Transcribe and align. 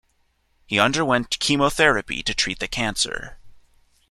He 0.65 0.79
underwent 0.79 1.37
chemotherapy 1.37 2.23
to 2.23 2.33
treat 2.33 2.57
the 2.57 2.67
cancer. 2.67 3.37